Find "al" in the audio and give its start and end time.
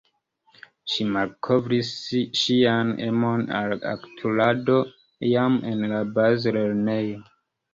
3.59-3.75